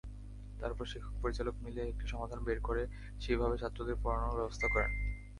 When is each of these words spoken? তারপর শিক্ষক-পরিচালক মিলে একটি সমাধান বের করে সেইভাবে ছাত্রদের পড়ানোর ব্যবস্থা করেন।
তারপর 0.59 0.85
শিক্ষক-পরিচালক 0.85 1.55
মিলে 1.61 1.81
একটি 1.83 2.05
সমাধান 2.07 2.39
বের 2.43 2.59
করে 2.61 2.83
সেইভাবে 3.19 3.55
ছাত্রদের 3.57 3.97
পড়ানোর 4.03 4.37
ব্যবস্থা 4.37 4.67
করেন। 4.67 4.91